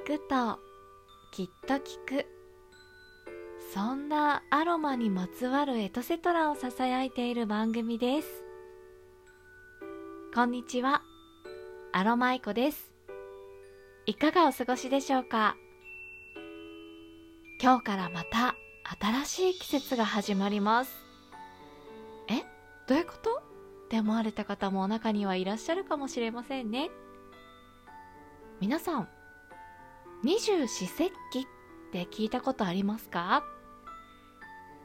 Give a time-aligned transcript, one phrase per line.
[0.00, 0.58] 聞くと
[1.30, 2.26] きっと聞く。
[3.74, 8.28] そんなアロマにまつわるエトセトラをささやいている番組です。
[10.34, 11.02] こんにちは。
[11.92, 12.92] アロマイコです。
[14.06, 15.56] いかがお過ごしでしょうか？
[17.60, 18.54] 今日からまた
[19.24, 20.96] 新しい季節が始まります。
[22.28, 22.42] え？
[22.88, 23.36] どういうこと？
[23.86, 26.90] って思われた方も中にはいらっしゃるかもしれませんね。
[28.60, 29.08] 皆さん
[30.22, 31.42] 二十四節気っ
[31.92, 33.42] て聞いたことありますか？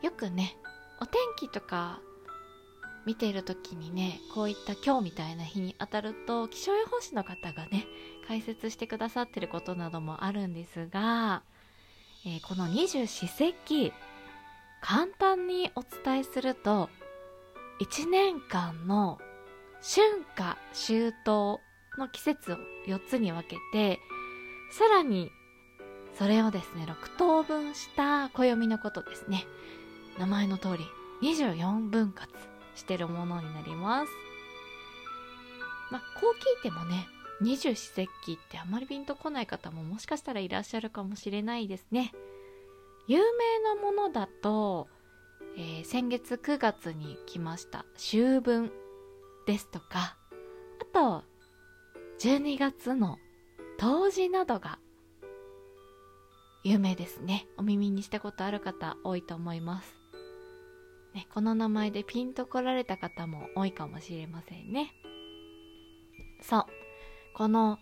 [0.00, 0.56] よくね
[1.00, 2.00] お天気とか
[3.04, 7.86] 見ている時にねこういった今日みたいな日に当たると気象予報士の方がね
[8.28, 11.42] 解説してくださってることなどもあるんですが、
[12.24, 13.92] えー、この二十四節気
[14.80, 16.90] 簡単にお伝えすると
[17.80, 19.18] 1年間の
[19.82, 21.58] 春夏秋冬
[21.98, 24.00] の季節を4つに分けて
[24.76, 25.30] さらに
[26.18, 29.46] それをですね6等分した暦のことですね。
[30.18, 30.84] 名前の通り
[31.22, 32.32] 24分割
[32.74, 34.12] してるものになります。
[35.92, 37.06] まあこう聞いてもね
[37.40, 42.12] 二十四節気ってあんまりピンとこない方ももしかしたらいらっしゃるかもしれないですね。
[43.06, 44.88] 有名なものだと、
[45.56, 48.72] えー、先月9月に来ました秋分
[49.46, 50.16] ですとか
[50.80, 51.22] あと
[52.18, 53.18] 12月の
[53.84, 54.78] 冬至などが
[56.62, 59.94] 有名ですねお耳にしたことある方多いと思います
[61.14, 64.90] ね、この名前でピンと来られた方も多いかもしれませんね。
[66.42, 66.66] そう。
[67.36, 67.78] この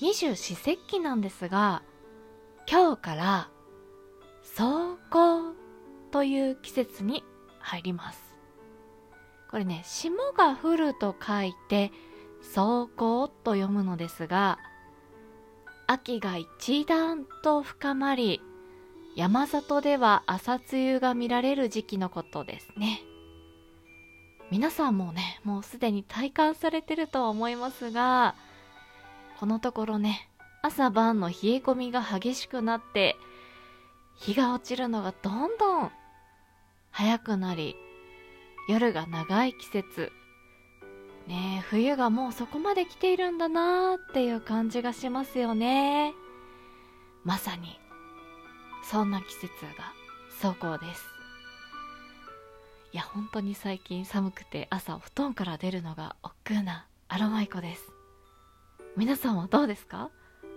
[0.00, 1.82] 二十四節気なんですが、
[2.70, 3.50] 今日から
[4.44, 5.54] 霜降
[6.12, 7.24] という季節に
[7.58, 8.20] 入ります。
[9.50, 11.90] これね、霜が降ると書いて
[12.42, 14.60] 霜降と読むのですが、
[15.92, 18.40] 秋が一段と深まり、
[19.14, 23.02] 山里では朝露が見られる時期のことですね。
[24.50, 28.34] 皆さんもねもうすでに体感されてるとは思いますが
[29.40, 30.28] このところね
[30.60, 33.16] 朝晩の冷え込みが激しくなって
[34.14, 35.90] 日が落ちるのがどんどん
[36.90, 37.76] 早くなり
[38.68, 40.12] 夜が長い季節
[41.26, 46.14] ね冬がもうそこまで来ているんだなーっていう感じがしますよね。
[47.24, 47.78] まさに
[48.84, 49.46] そんな季節
[49.78, 49.92] が
[50.40, 51.04] 走行です。
[52.92, 57.92] いや本当に最近寒くて朝お布団から出るのが億劫なアロマイコです。
[58.96, 60.10] 皆さんはどうですか？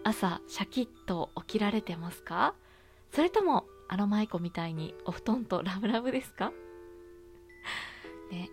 [0.04, 2.54] 朝シャキッと起きられてますか？
[3.14, 6.52] それともアロマイコみたいにお布団とラブラブですか？
[8.32, 8.50] ね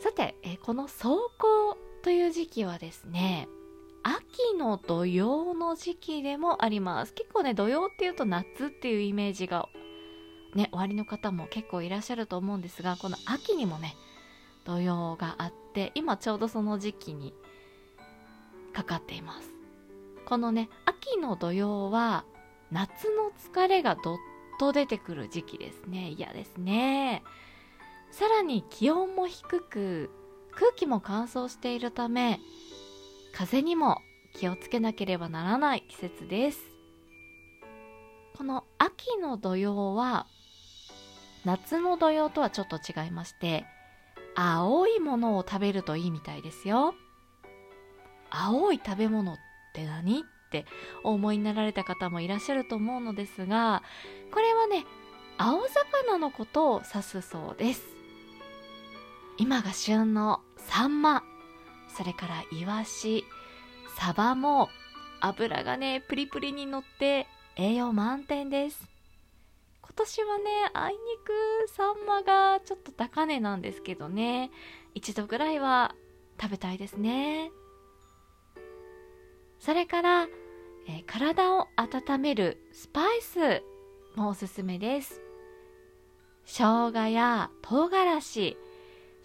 [0.00, 1.02] さて、えこの走
[1.38, 3.48] 行という時期はですね
[4.02, 7.12] 秋の土用の時期でもあります。
[7.12, 9.68] 結構ね土用っていうと夏っていうイメージが
[10.54, 13.94] ね終わりの方も結構いらっしゃると思うんですがこの秋にもね
[14.64, 17.34] 土用があって今ちょうどその時期に
[18.72, 19.50] かかっています。
[20.24, 22.24] このね秋の土用は
[22.70, 24.18] 夏の疲れがどっ
[24.58, 26.14] と出てくる時期ですね。
[26.16, 27.22] 嫌ですね。
[28.10, 30.10] さらに気温も低く
[30.52, 32.40] 空気も乾燥しているため
[33.32, 33.98] 風にも
[34.34, 36.60] 気をつけなければならない季節です。
[38.36, 40.26] この秋の土用は
[41.44, 43.66] 夏の土用とはちょっと違いまして
[44.34, 46.94] 青いものを食べるといいみたいですよ。
[48.30, 49.36] 青い食べ物っ
[49.74, 50.20] て何？
[50.20, 50.66] って
[51.04, 53.84] お思いになられた方もいらっしゃると思うのですが
[54.32, 54.84] これはね
[55.38, 57.99] 青魚のことを指すそうです。
[59.40, 61.24] 今が旬のサンマ
[61.88, 63.24] それからイワシ、
[63.98, 64.68] サバも
[65.22, 68.86] 油がね、プリプリに乗って栄養満点です。
[69.80, 74.50] 今年はね、あいにくサンマがちょっと高値なんですけどね、
[74.94, 75.94] 一度ぐらいは
[76.38, 77.50] 食べたいですね。
[79.58, 80.28] それから、
[80.86, 83.62] えー、体を温めるスパイス
[84.16, 85.22] もおすすめです。
[86.44, 88.58] 生姜や唐辛子、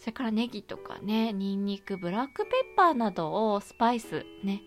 [0.06, 4.62] それからネギとかねニンニクブラックペッパーなどをスパイスね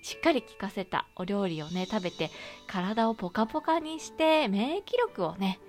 [0.00, 2.30] しっかり効かせたお料理をね食べて
[2.66, 5.60] 体をポカポカにして免疫力をね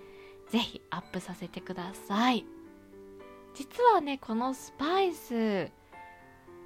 [0.50, 2.46] ぜひアップさせてください。
[3.54, 5.70] 実はねこのスパイス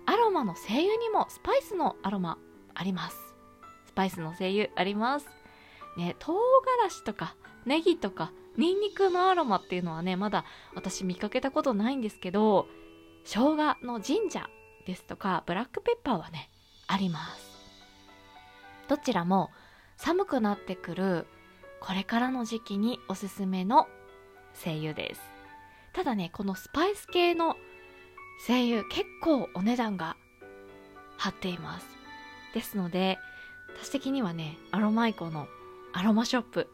[0.05, 2.37] アロマの精油にもスパイスのアロマ
[2.75, 3.17] あります。
[3.87, 5.27] スパイスの精油あります。
[5.97, 6.35] ね唐
[6.79, 7.35] 辛子とか
[7.65, 10.45] ネギとかニンニクのアロマっていうのはねまだ
[10.75, 12.67] 私見かけたことないんですけど
[13.23, 14.45] 生姜のジンジャー
[14.85, 16.49] ですとかブラックペッパーはね
[16.87, 17.53] あります。
[18.87, 19.49] どちらも
[19.97, 21.27] 寒くなってくる
[21.79, 23.87] これからの時期におすすめの
[24.53, 25.21] 精油です。
[25.93, 27.55] ただねこのスパイス系の
[28.45, 30.17] 精油結構お値段が
[31.17, 31.87] 張っています。
[32.53, 33.17] ですので
[33.81, 35.47] 私的にはねアロマイコの
[35.93, 36.69] アロマショップ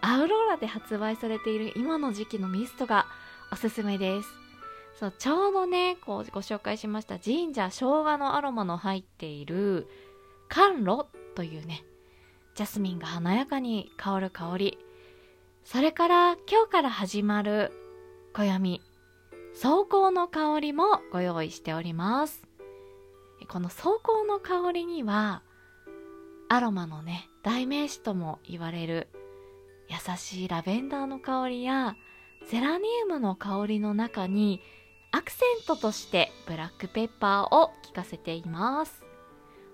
[0.00, 3.06] アウローラで発売されている今の時期のミストが
[3.52, 4.28] おすすめです。
[4.98, 7.18] そうちょうどねこうご紹介しました。
[7.18, 9.88] 神社生姜のアロマの入っている
[10.48, 11.04] 甘露
[11.34, 11.84] というね
[12.54, 14.78] ジャスミンが華やかに香る香り。
[15.64, 17.72] それから今日から始まる
[18.32, 18.80] 暦。
[19.54, 22.42] 草香の香りもご用意しております。
[23.48, 25.42] この草香の香りには
[26.48, 29.08] アロマのね代名詞とも言われる
[29.88, 31.96] 優しいラベンダーの香りや
[32.46, 34.60] ゼラニウムの香りの中に
[35.10, 39.02] アクセントとしてブラックペッパーを効かせています。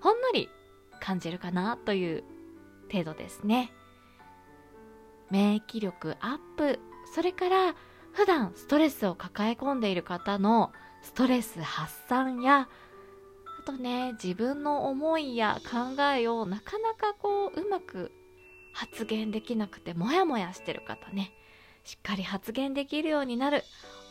[0.01, 0.49] ほんのり
[0.99, 2.23] 感じるかなという
[2.91, 3.71] 程度ですね。
[5.29, 6.79] 免疫力アップ
[7.13, 7.75] それから
[8.13, 10.71] 普段ストレスを抱え込んでいる方の
[11.01, 12.69] ストレス発散や
[13.59, 18.11] あとね自分の思いや考えをなかなかこううまく
[18.75, 21.31] 発言できなくてモヤモヤしてる方ね。
[21.83, 23.63] しっかり発言できるようになる。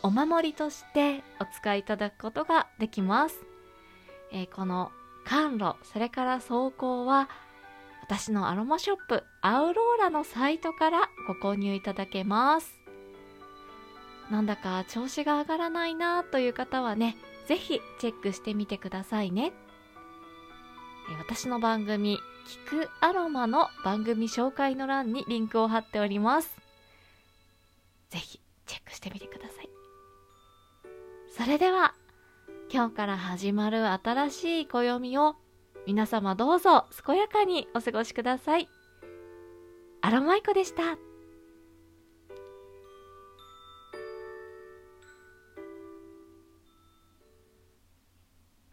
[0.03, 3.41] お守りとしてお使いいただくことができます、
[4.33, 4.93] えー、この
[5.25, 7.31] 甘露それから走行は
[8.03, 12.79] 私のアロマショップアウローラのサイトからご購入いただけます。
[14.31, 17.17] なんだか調子が上がらないなという方はね
[17.47, 19.55] ぜひチェックしてみてくださいね。
[21.19, 22.19] 私の番組
[22.71, 26.57] 「聞くアロマ」の番組紹介の欄にリンクを貼っております
[28.11, 29.69] ぜひチェックしてみてください
[31.31, 31.95] それでは
[32.73, 35.37] 今日から始まる新しい暦を
[35.87, 38.69] 皆様どうぞ健やかにお過ごしください。
[40.01, 40.99] アロマイコでした。